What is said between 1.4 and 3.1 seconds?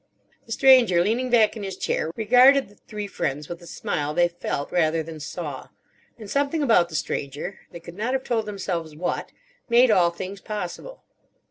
in his chair, regarded the three